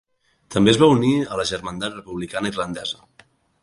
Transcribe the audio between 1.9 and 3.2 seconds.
Republicana Irlandesa.